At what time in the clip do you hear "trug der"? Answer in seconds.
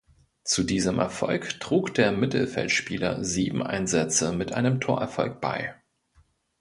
1.59-2.11